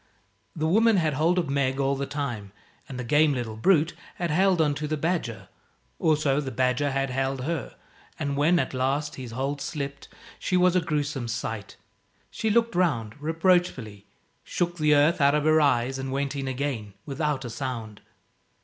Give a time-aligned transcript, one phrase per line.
[0.55, 2.51] The woman had hold of Meg all the time,
[2.89, 5.47] and the game little brute had held on to the badger.
[5.99, 7.75] Also the badger had held her,
[8.17, 10.07] and when at last his hold slipped,
[10.39, 11.77] she was a gruesome sight.
[12.31, 14.07] She looked round, reproachfully,
[14.43, 18.01] shook the earth out of her eyes and went in again without a sound.